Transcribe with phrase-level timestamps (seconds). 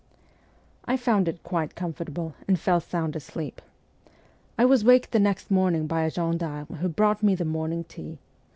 [0.85, 3.61] I found it quite comfortable, and fell sound asleep.
[4.57, 8.17] I was waked the next morning by a gendarme, who brought me the morning tea.